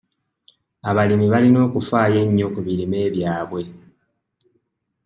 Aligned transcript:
Abalimi 0.89 1.25
balina 1.33 1.59
okufaayo 1.67 2.17
ennyo 2.25 2.47
ku 2.53 2.59
birime 2.65 3.01
byabwe. 3.15 3.61